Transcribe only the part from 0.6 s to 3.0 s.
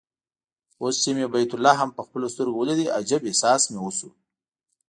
اوس چې مې بیت لحم په خپلو سترګو ولید